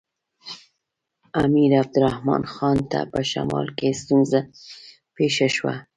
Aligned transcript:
امیر 1.43 1.71
عبدالرحمن 1.83 2.43
خان 2.53 2.77
ته 2.91 2.99
په 3.11 3.19
شمال 3.31 3.67
کې 3.77 3.89
ستونزه 4.01 4.39
پېښه 5.15 5.47
شوه. 5.55 5.73